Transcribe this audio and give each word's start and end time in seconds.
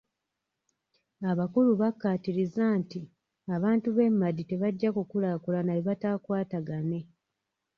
Abakulu 1.31 1.69
bakkaatiriza 1.81 2.65
nti 2.79 2.99
abantu 3.55 3.87
b'e 3.95 4.07
Madi 4.19 4.43
tebajja 4.49 4.89
kukulaakulana 4.95 5.71
bwe 5.73 5.85
bataakwatagane. 5.87 6.99